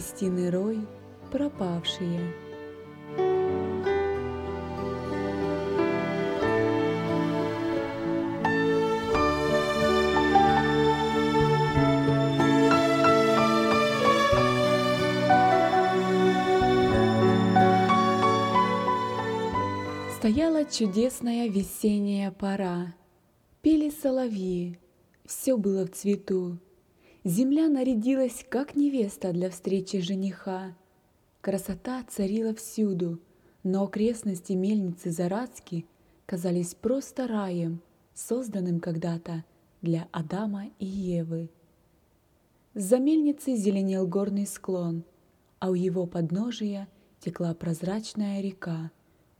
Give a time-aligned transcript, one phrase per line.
[0.00, 0.78] Кристины Рой
[1.30, 2.32] «Пропавшие».
[20.16, 22.94] Стояла чудесная весенняя пора.
[23.60, 24.78] Пели соловьи,
[25.26, 26.58] все было в цвету.
[27.30, 30.76] Земля нарядилась, как невеста для встречи жениха.
[31.40, 33.20] Красота царила всюду,
[33.62, 35.86] но окрестности мельницы Зарадски
[36.26, 37.82] казались просто раем,
[38.14, 39.44] созданным когда-то
[39.80, 41.50] для Адама и Евы.
[42.74, 45.04] За мельницей зеленел горный склон,
[45.60, 46.88] а у его подножия
[47.20, 48.90] текла прозрачная река,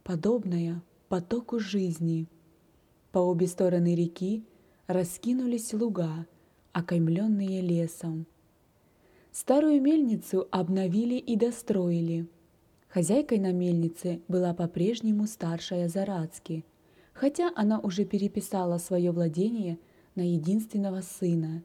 [0.03, 2.29] подобная потоку жизни.
[3.11, 4.45] По обе стороны реки
[4.87, 6.25] раскинулись луга,
[6.73, 8.25] окаймленные лесом.
[9.31, 12.27] Старую мельницу обновили и достроили.
[12.89, 16.65] Хозяйкой на мельнице была по-прежнему старшая Зарадски,
[17.13, 19.79] хотя она уже переписала свое владение
[20.15, 21.63] на единственного сына.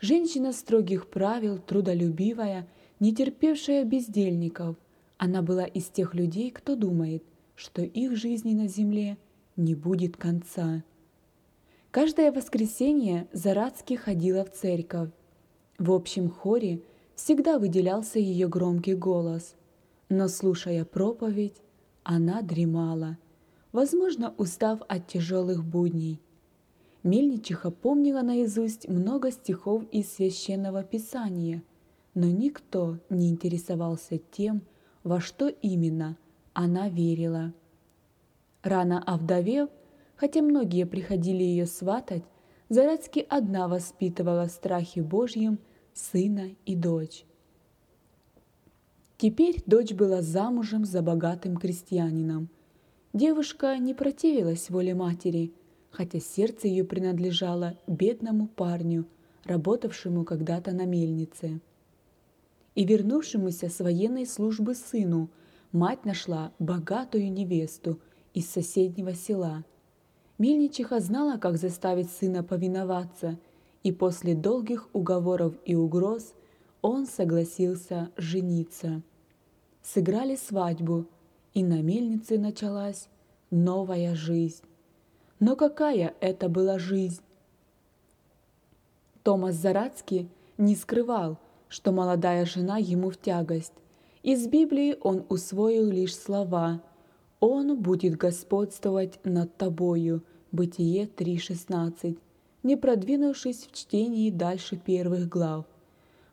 [0.00, 2.68] Женщина строгих правил, трудолюбивая,
[2.98, 4.76] не терпевшая бездельников,
[5.16, 7.22] она была из тех людей, кто думает,
[7.54, 9.16] что их жизни на земле
[9.56, 10.82] не будет конца.
[11.94, 15.10] Каждое воскресенье Зарадски ходила в церковь.
[15.78, 16.82] В общем хоре
[17.14, 19.54] всегда выделялся ее громкий голос,
[20.08, 21.54] но, слушая проповедь,
[22.02, 23.16] она дремала,
[23.70, 26.20] возможно, устав от тяжелых будней.
[27.04, 31.62] Мельничиха помнила наизусть много стихов из священного писания,
[32.14, 34.62] но никто не интересовался тем,
[35.04, 36.16] во что именно
[36.54, 37.54] она верила.
[38.64, 39.68] Рано овдовев,
[40.16, 42.24] хотя многие приходили ее сватать,
[42.68, 45.58] Зарецки одна воспитывала в страхе Божьем
[45.92, 47.24] сына и дочь.
[49.18, 52.48] Теперь дочь была замужем за богатым крестьянином.
[53.12, 55.52] Девушка не противилась воле матери,
[55.90, 59.06] хотя сердце ее принадлежало бедному парню,
[59.44, 61.60] работавшему когда-то на мельнице.
[62.74, 65.30] И вернувшемуся с военной службы сыну
[65.70, 68.00] мать нашла богатую невесту
[68.32, 69.64] из соседнего села.
[70.38, 73.38] Мельничиха знала, как заставить сына повиноваться,
[73.82, 76.34] и после долгих уговоров и угроз
[76.82, 79.02] он согласился жениться.
[79.82, 81.06] Сыграли свадьбу,
[81.52, 83.08] и на мельнице началась
[83.50, 84.64] новая жизнь.
[85.38, 87.22] Но какая это была жизнь?
[89.22, 90.28] Томас Зарадский
[90.58, 93.72] не скрывал, что молодая жена ему в тягость.
[94.22, 96.82] Из Библии он усвоил лишь слова
[97.46, 100.22] «Он будет господствовать над тобою»
[100.52, 102.16] Бытие 3.16,
[102.62, 105.66] не продвинувшись в чтении дальше первых глав.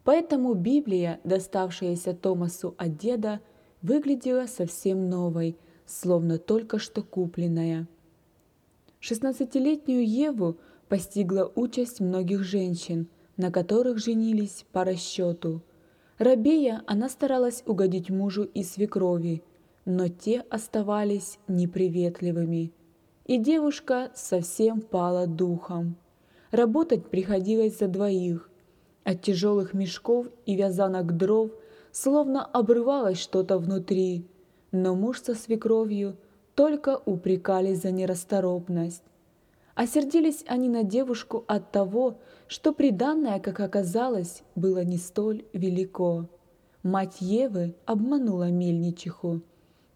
[0.04, 3.42] Поэтому Библия, доставшаяся Томасу от деда,
[3.82, 7.88] выглядела совсем новой, словно только что купленная.
[9.00, 10.58] Шестнадцатилетнюю Еву
[10.88, 13.08] постигла участь многих женщин–
[13.42, 15.64] на которых женились по расчету.
[16.20, 19.42] Рабея она старалась угодить мужу и свекрови,
[19.86, 22.72] но те оставались неприветливыми.
[23.26, 25.96] И девушка совсем пала духом.
[26.52, 28.50] Работать приходилось за двоих.
[29.04, 31.52] От тяжелых мешков и вязанок дров
[31.92, 34.28] словно обрывалось что-то внутри,
[34.72, 36.18] но муж со свекровью
[36.56, 39.04] только упрекали за нерасторопность.
[39.76, 46.28] Осердились они на девушку от того, что приданное, как оказалось, было не столь велико.
[46.84, 49.42] Мать Евы обманула мельничиху.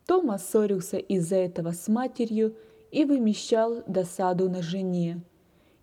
[0.06, 2.56] Тома ссорился из-за этого с матерью
[2.92, 5.22] и вымещал досаду на жене.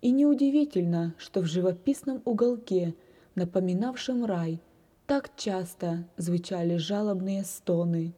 [0.01, 2.95] И неудивительно, что в живописном уголке,
[3.35, 4.59] напоминавшем рай,
[5.07, 8.13] так часто звучали жалобные стоны.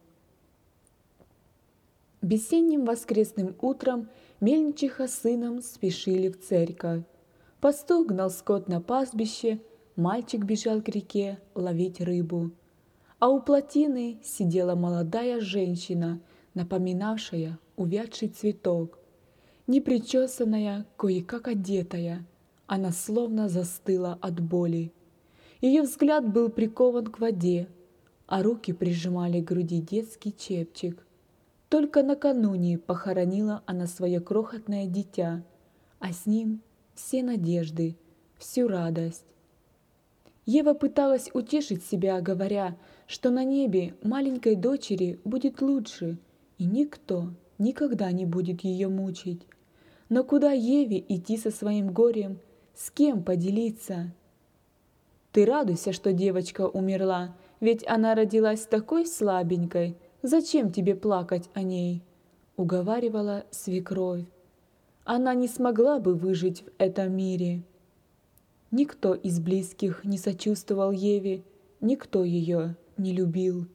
[2.22, 4.10] Весенним воскресным утром–
[4.42, 7.04] Мельничиха с сыном спешили в церковь.
[7.62, 9.62] Пастух гнал скот на пастбище,
[9.96, 12.52] мальчик бежал к реке ловить рыбу.
[13.20, 16.20] А у плотины сидела молодая женщина,
[16.54, 19.00] напоминавшая увядший цветок.
[19.68, 22.26] Непричесанная, кое-как одетая,
[22.68, 24.92] она словно застыла от боли.
[25.62, 27.68] Ее взгляд был прикован к воде,
[28.28, 31.06] а руки прижимали к груди детский чепчик.
[31.70, 35.44] Только накануне похоронила она свое крохотное дитя,
[36.00, 36.62] а с ним
[36.94, 37.98] все надежды,
[38.38, 39.26] всю радость.
[40.46, 46.18] Ева пыталась утешить себя, говоря, что на небе маленькой дочери будет лучше,
[46.58, 49.42] и никто никогда не будет ее мучить.
[50.10, 52.40] Но куда Еве идти со своим горем,
[52.74, 54.14] с кем поделиться?
[55.32, 59.98] Ты радуйся, что девочка умерла, ведь она родилась такой слабенькой.
[60.22, 62.02] Зачем тебе плакать о ней?»—
[62.58, 64.26] уговаривала свекровь.
[65.04, 67.64] «Она не смогла бы выжить в этом мире».
[68.72, 71.44] Никто из близких не сочувствовал Еве,
[71.80, 73.68] никто ее не любил.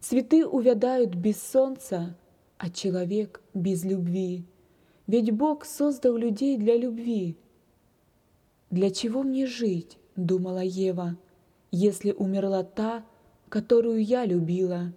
[0.00, 2.16] Цветы увядают без солнца,
[2.58, 4.44] а человек без любви.
[5.06, 7.36] Ведь Бог создал людей для любви.
[8.70, 11.16] «Для чего мне жить?»— думала Ева,
[11.72, 13.04] «если умерла та,
[13.48, 14.92] которую я любила».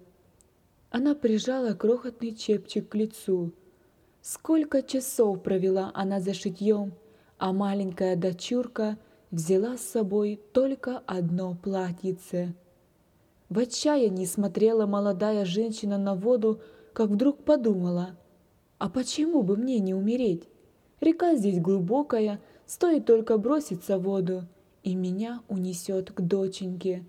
[0.90, 3.52] Она прижала крохотный чепчик к лицу.
[4.22, 6.94] Сколько часов провела она за шитьем,
[7.38, 8.96] а маленькая дочурка
[9.32, 12.54] взяла с собой только одно платьице.
[13.48, 16.60] В отчаянии смотрела молодая женщина на воду,
[16.92, 18.16] как вдруг подумала,
[18.78, 20.48] а почему бы мне не умереть?
[21.00, 24.44] Река здесь глубокая, стоит только броситься в воду,
[24.82, 27.04] и меня унесет к доченьке.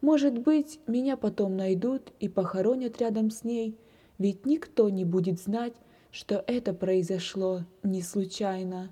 [0.00, 3.76] Может быть, меня потом найдут и похоронят рядом с ней,
[4.18, 5.74] ведь никто не будет знать,
[6.10, 8.90] что это произошло не случайно.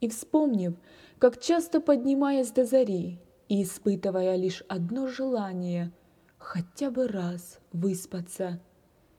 [0.00, 0.74] И вспомнив,
[1.18, 3.18] как часто поднимаясь до зари
[3.50, 5.92] и испытывая лишь одно желание—
[6.38, 8.60] хотя бы раз выспаться,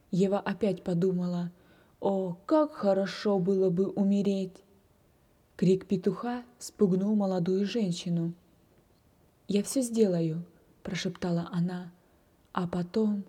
[0.09, 1.51] Ева опять подумала,
[1.99, 4.63] о, как хорошо было бы умереть.
[5.57, 8.33] Крик петуха спугнул молодую женщину.
[9.49, 10.45] «Я все сделаю»,—
[10.83, 11.91] прошептала она.
[12.53, 13.25] А потом...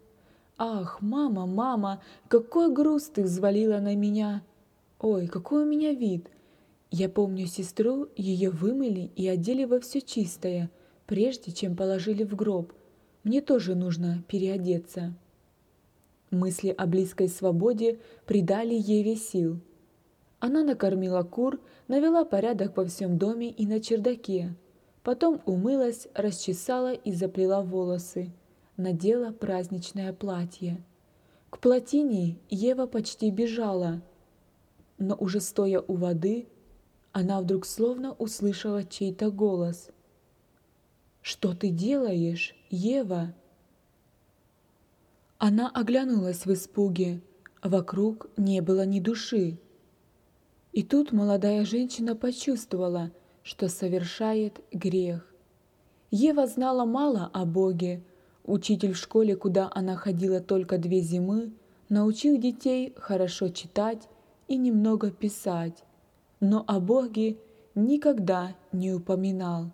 [0.57, 4.45] «Ах, мама, мама, какой груз ты взвалила на меня!
[5.01, 6.31] Ой, какой у меня вид!
[6.93, 10.71] Я помню сестру, ее вымыли и одели во все чистое,
[11.07, 12.73] прежде чем положили в гроб.
[13.25, 15.15] Мне тоже нужно переодеться».
[16.31, 19.61] Мысли о близкой свободе придали Еве сил.
[20.41, 24.57] Она накормила кур, навела порядок во всем доме и на чердаке,
[25.03, 28.31] Потом умылась, расчесала и заплела волосы,
[28.77, 30.83] надела праздничное платье.
[31.51, 34.01] К плотине Ева почти бежала,
[34.99, 36.47] но уже стоя у воды,
[37.11, 39.91] она вдруг словно услышала чей-то голос.
[41.23, 43.35] «Что ты делаешь, Ева?»
[45.39, 47.21] Она оглянулась в испуге.
[47.63, 49.59] Вокруг не было ни души.
[50.73, 53.11] И тут молодая женщина почувствовала–
[53.43, 55.27] что совершает грех.
[56.11, 58.03] Ева знала мало о Боге.
[58.45, 61.53] Учитель в школе, куда она ходила только две зимы,
[61.89, 64.09] научил детей хорошо читать
[64.49, 65.85] и немного писать,
[66.41, 67.39] но о Боге
[67.75, 69.73] никогда не упоминал.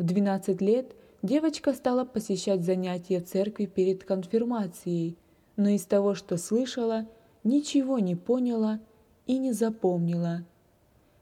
[0.00, 5.16] В 12 лет девочка стала посещать занятия церкви перед конфирмацией,
[5.54, 7.06] но из того, что слышала,
[7.44, 8.80] ничего не поняла
[9.28, 10.44] и не запомнила–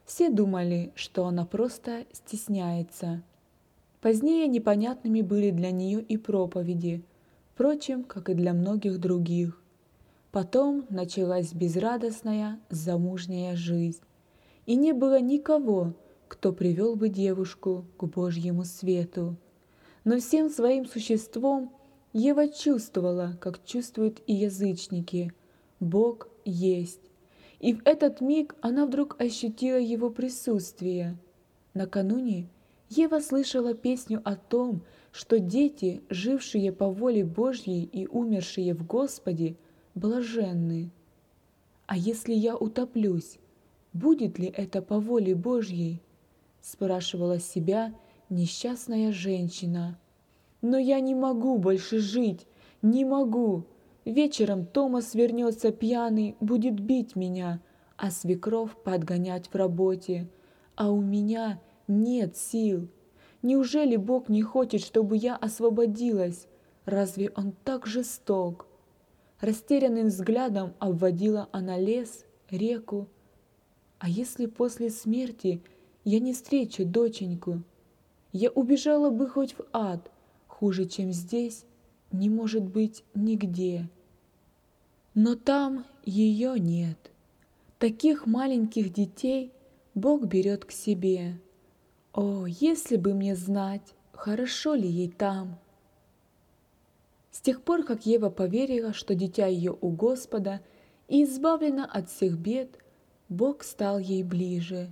[0.08, 3.22] все думали, что она просто стесняется.
[4.00, 7.04] Позднее непонятными были для нее и проповеди,
[7.52, 9.62] впрочем, как и для многих других.
[10.32, 14.00] Потом началась безрадостная замужняя жизнь,
[14.64, 15.92] и не было никого,
[16.28, 19.36] кто привел бы девушку к Божьему свету.
[20.04, 21.72] Но всем своим существом
[22.12, 25.32] Ева чувствовала, как чувствуют и язычники.
[25.80, 27.10] Бог есть,
[27.60, 31.18] и в этот миг она вдруг ощутила его присутствие.
[31.74, 32.48] Накануне
[32.88, 34.82] Ева слышала песню о том,
[35.12, 39.56] что дети, жившие по воле Божьей и умершие в Господе,
[39.94, 40.90] блаженны.
[41.86, 43.38] «А если я утоплюсь,
[43.92, 46.00] будет ли это по воле Божьей?»
[46.70, 47.94] Спрашивала себя
[48.28, 49.98] несчастная женщина.
[50.60, 52.46] «Но я не могу больше жить,
[52.82, 53.64] не могу!»
[54.04, 57.60] Вечером Томас вернется пьяный, будет бить меня,
[57.98, 60.28] а свекров подгонять в работе.
[60.76, 62.88] А у меня нет сил.
[63.42, 66.46] Неужели Бог не хочет, чтобы я освободилась?
[66.86, 68.66] Разве Он так жесток?
[69.40, 73.08] Растерянным взглядом обводила она лес, реку.
[73.98, 75.62] А если после смерти
[76.08, 77.62] я не встречу доченьку?
[78.32, 80.10] Я убежала бы хоть в ад,
[80.46, 81.66] хуже, чем здесь,
[82.12, 83.90] не может быть нигде.
[85.12, 86.96] Но там ее нет.
[87.78, 89.52] Таких маленьких детей
[89.94, 91.38] Бог берет к себе.
[92.14, 95.58] О, если бы мне знать, хорошо ли ей там.
[97.30, 100.62] С тех пор, как Ева поверила, что дитя ее у Господа
[101.06, 102.78] и избавлена от всех бед,
[103.28, 104.90] Бог стал ей ближе,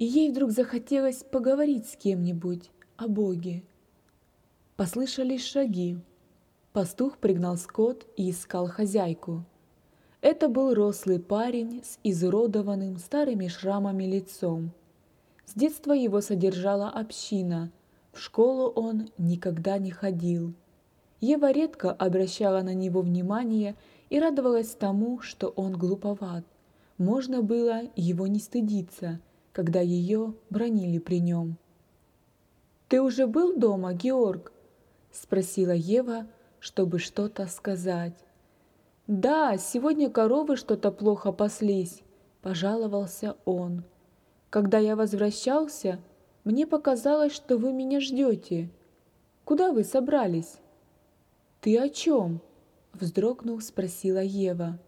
[0.00, 3.62] и ей вдруг захотелось поговорить с кем-нибудь о Боге.
[4.76, 5.98] Послышались шаги.
[6.72, 9.44] Пастух пригнал скот и искал хозяйку.
[10.22, 14.70] Это был рослый парень с изуродованным старыми шрамами лицом.
[15.44, 17.70] С детства его содержала община,
[18.12, 20.54] В школу он никогда не ходил.
[21.20, 23.76] Ева редко обращала на него внимание
[24.08, 26.46] и радовалась тому, что он глуповат.
[26.96, 29.20] Можно было его не стыдиться,
[29.52, 31.56] когда ее бронили при нем.
[32.88, 34.52] «Ты уже был дома, Георг?»–
[35.12, 36.26] спросила Ева,
[36.58, 38.14] чтобы что-то сказать.
[39.06, 42.02] «Да, сегодня коровы что-то плохо паслись»,–
[42.42, 43.84] пожаловался он.
[44.50, 46.00] «Когда я возвращался,
[46.44, 48.70] мне показалось, что вы меня ждете.
[49.44, 50.58] Куда вы собрались?»
[51.60, 52.40] «Ты о чем?»–
[52.92, 54.78] вздрогнув, спросила Ева.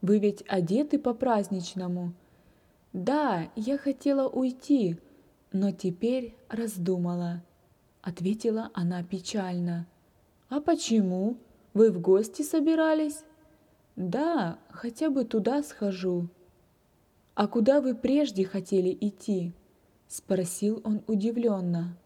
[0.00, 2.12] «Вы ведь одеты по-праздничному?»
[2.92, 4.98] «Да, я хотела уйти,
[5.50, 7.42] но теперь раздумала»,–
[8.02, 9.86] ответила она печально.
[10.50, 11.38] «А почему?
[11.72, 13.24] Вы в гости собирались?»
[13.96, 16.28] «Да, хотя бы туда схожу».
[17.34, 19.52] «А куда вы прежде хотели идти?»–
[20.08, 21.96] спросил он удивленно.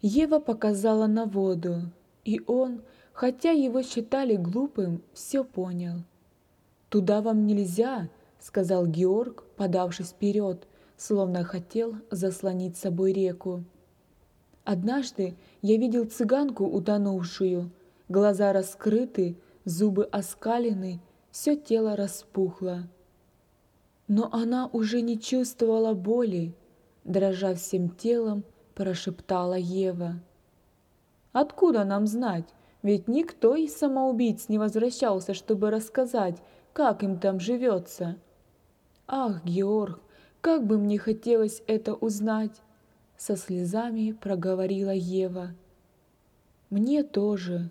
[0.00, 1.90] Ева показала на воду,
[2.24, 6.04] и он, хотя его считали глупым, все понял.
[6.88, 8.08] «Туда вам нельзя»,—
[8.42, 13.64] сказал Георг, подавшись вперед, словно хотел заслонить собой реку.
[14.64, 17.70] Однажды я видел цыганку утонувшую,
[18.08, 22.88] глаза раскрыты, зубы оскалены, все тело распухло.
[24.08, 26.54] Но она уже не чувствовала боли,
[27.04, 28.44] дрожа всем телом,
[28.74, 30.20] прошептала Ева.
[31.32, 32.48] Откуда нам знать?
[32.82, 36.36] Ведь никто из самоубийц не возвращался, чтобы рассказать,
[36.72, 38.16] как им там живется.
[39.14, 40.00] Ах, Георг,
[40.40, 42.62] как бы мне хотелось это узнать!
[43.18, 45.54] Со слезами проговорила Ева.
[46.70, 47.68] Мне тоже.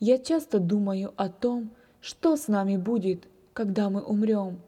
[0.00, 4.58] Я часто думаю о том, что с нами будет, когда мы умрем.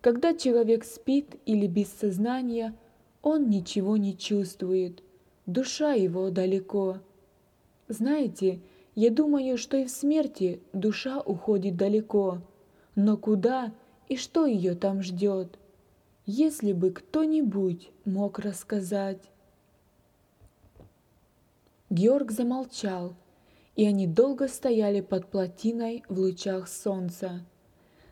[0.00, 2.74] Когда человек спит или без сознания,
[3.22, 5.00] он ничего не чувствует,
[5.46, 6.98] душа его далеко.
[7.86, 8.58] Знаете,
[8.96, 12.38] я думаю, что и в смерти душа уходит далеко,
[12.96, 13.72] но куда
[14.10, 15.56] и что ее там ждет?
[16.26, 19.22] Если бы кто-нибудь мог рассказать.
[21.90, 23.14] Георг замолчал,
[23.76, 27.46] и они долго стояли под плотиной в лучах солнца.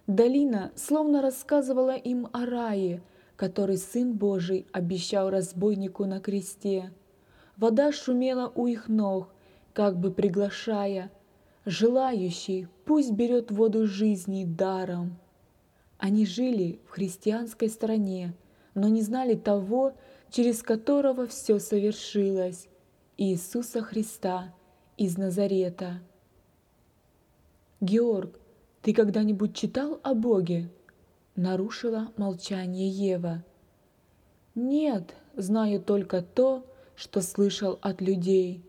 [0.06, 3.02] Долина словно рассказывала им о рае,
[3.34, 6.92] который Сын Божий обещал разбойнику на кресте.
[7.56, 9.34] Вода шумела у их ног,
[9.72, 11.10] как бы приглашая,
[11.66, 15.18] желающий пусть берет воду жизни даром.
[15.98, 18.34] Они жили в христианской стране,
[18.74, 19.94] но не знали того,
[20.30, 22.68] через которого все совершилось,
[23.16, 24.54] Иисуса Христа
[24.96, 26.00] из Назарета.
[27.80, 28.38] «Георг,
[28.82, 30.70] ты когда-нибудь читал о Боге?»
[31.36, 33.44] Нарушила молчание Ева.
[34.54, 36.64] «Нет, знаю только то,
[36.96, 38.64] что слышал от людей»,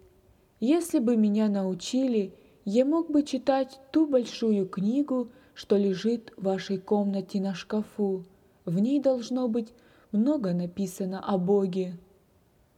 [0.59, 2.33] если бы меня научили,
[2.65, 8.23] я мог бы читать ту большую книгу, что лежит в вашей комнате на шкафу.
[8.63, 9.73] В ней должно быть
[10.13, 11.97] много написано о Боге.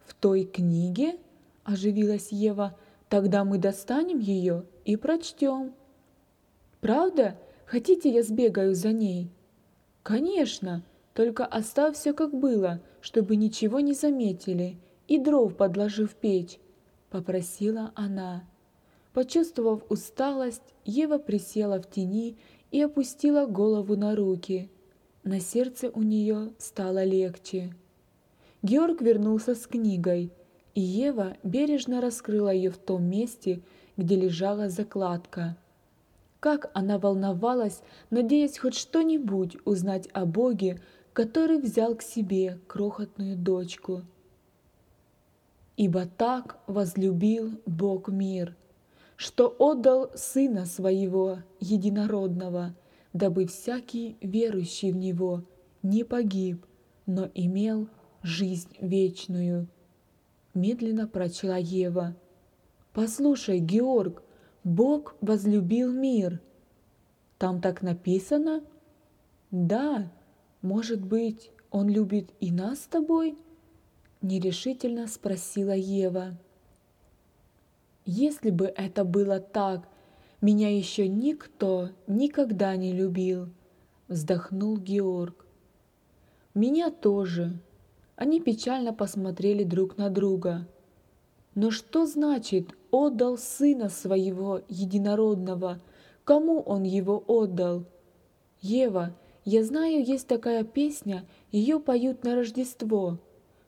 [0.04, 1.16] В той книге,
[1.62, 2.76] оживилась Ева,
[3.08, 5.74] тогда мы достанем ее и прочтем.
[6.80, 7.38] Правда?
[7.66, 9.30] Хотите, я сбегаю за ней?
[10.02, 10.82] Конечно,
[11.14, 16.58] только оставь все как было, чтобы ничего не заметили, и дров подложи в печь
[17.10, 18.42] попросила она.
[19.12, 22.38] Почувствовав усталость, Ева присела в тени
[22.72, 24.68] и опустила голову на руки.
[25.22, 27.72] На сердце у нее стало легче.
[28.62, 30.32] Георг вернулся с книгой,
[30.74, 33.62] и Ева бережно раскрыла ее в том месте,
[33.96, 35.56] где лежала закладка.
[36.40, 40.80] Как она волновалась, надеясь хоть что-нибудь узнать о Боге,
[41.12, 44.02] который взял к себе крохотную дочку
[45.76, 48.54] ибо так возлюбил Бог мир,
[49.16, 52.74] что отдал Сына Своего Единородного,
[53.12, 55.44] дабы всякий верующий в Него
[55.82, 56.64] не погиб,
[57.06, 57.88] но имел
[58.22, 59.68] жизнь вечную.
[60.54, 62.16] Медленно прочла Ева.
[62.92, 64.22] «Послушай, Георг,
[64.64, 66.40] Бог возлюбил мир».
[67.42, 68.62] Там так написано?
[69.50, 70.12] Да,
[70.60, 73.36] может быть, Он любит и нас с тобой?
[74.20, 76.38] нерешительно спросила Ева.
[78.04, 79.88] Если бы это было так,
[80.40, 83.48] меня еще никто никогда не любил,
[84.08, 85.46] вздохнул Георг.
[86.54, 87.58] Меня тоже.
[88.16, 90.66] Они печально посмотрели друг на друга.
[91.54, 95.80] Но что значит отдал сына своего единородного?
[96.24, 97.84] Кому он его отдал?
[98.60, 103.18] Ева, я знаю, есть такая песня, ее поют на Рождество.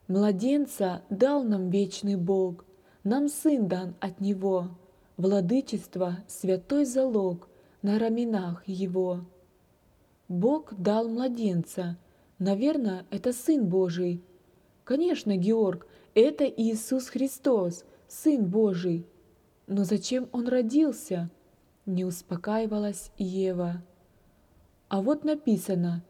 [0.08, 2.64] Младенца дал нам вечный Бог,
[3.04, 4.70] нам сын дан от Него,
[5.16, 7.48] Владычество— святой залог
[7.82, 9.20] на раменах Его.
[10.26, 11.98] Бог дал младенца,
[12.38, 14.22] наверное, это Сын Божий.
[14.84, 19.06] Конечно, Георг, это Иисус Христос, Сын Божий.
[19.66, 21.30] Но зачем Он родился?
[21.86, 23.84] Не успокаивалась Ева.
[24.88, 26.02] А вот написано,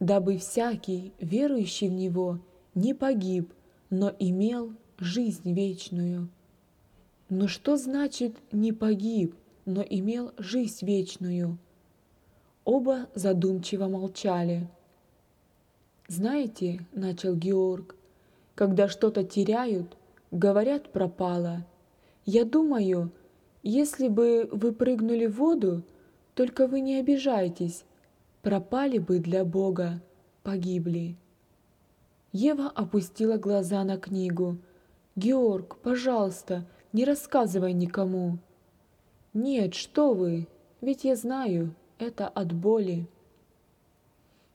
[0.00, 2.40] дабы всякий, верующий в Него,
[2.74, 3.52] не погиб,
[3.90, 4.72] но имел
[5.04, 6.28] жизнь вечную.
[7.28, 9.34] Но что значит «не погиб»,
[9.66, 11.58] но имел жизнь вечную?
[12.64, 14.68] Оба задумчиво молчали.
[16.08, 17.96] «Знаете,— начал Георг,—
[18.54, 19.96] когда что-то теряют,
[20.30, 21.66] говорят пропало.
[22.24, 23.10] Я думаю,
[23.62, 25.82] если бы вы прыгнули в воду,
[26.34, 27.84] только вы не обижайтесь,
[28.42, 30.02] пропали бы для Бога,
[30.42, 31.16] погибли».
[32.32, 34.58] Ева опустила глаза на книгу.
[35.16, 38.38] «Георг, пожалуйста, не рассказывай никому».
[39.32, 40.48] «Нет, что вы,
[40.80, 43.06] ведь я знаю, это от боли».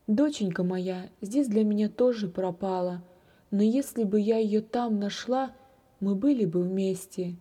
[0.06, 3.02] «Доченька моя здесь для меня тоже пропала,
[3.50, 5.52] но если бы я ее там нашла,
[5.98, 7.36] мы были бы вместе.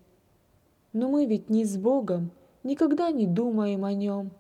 [0.94, 2.32] Но мы ведь не с Богом,
[2.64, 4.32] никогда не думаем о нем.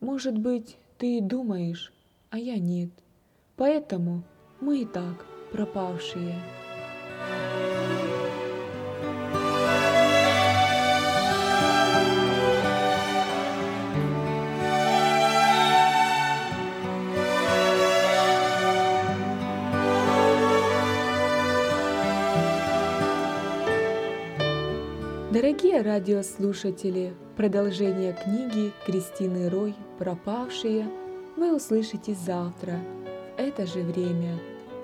[0.00, 1.92] Может быть, ты и думаешь,
[2.28, 2.90] а я нет.
[3.56, 4.24] Поэтому
[4.60, 6.59] мы и так пропавшие».
[25.40, 30.86] Дорогие радиослушатели, продолжение книги Кристины Рой «Пропавшие»
[31.34, 32.78] вы услышите завтра
[33.38, 34.38] в это же время.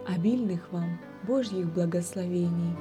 [0.09, 2.75] Обильных вам Божьих благословений!